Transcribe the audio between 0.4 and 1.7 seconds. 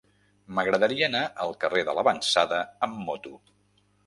M'agradaria anar al